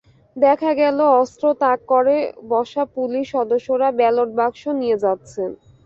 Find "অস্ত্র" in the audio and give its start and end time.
1.21-1.45